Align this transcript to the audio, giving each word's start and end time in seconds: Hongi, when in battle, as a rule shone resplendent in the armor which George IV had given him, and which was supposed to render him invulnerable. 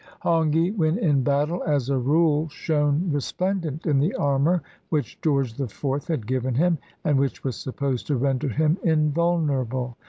Hongi, 0.23 0.71
when 0.71 0.97
in 0.97 1.21
battle, 1.21 1.61
as 1.61 1.87
a 1.91 1.97
rule 1.99 2.49
shone 2.49 3.11
resplendent 3.11 3.85
in 3.85 3.99
the 3.99 4.15
armor 4.15 4.63
which 4.89 5.21
George 5.21 5.59
IV 5.59 6.01
had 6.07 6.25
given 6.25 6.55
him, 6.55 6.79
and 7.03 7.19
which 7.19 7.43
was 7.43 7.55
supposed 7.55 8.07
to 8.07 8.15
render 8.17 8.49
him 8.49 8.79
invulnerable. 8.81 9.95